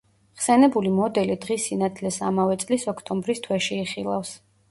[0.37, 4.35] ხსენებული მოდელი დღის სინათლეს ამავე წლის ოქტომბრის თვეში იხილავს.